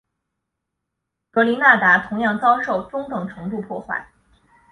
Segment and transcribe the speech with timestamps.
[1.29, 4.09] 格林纳达同样遭受中等程度破坏。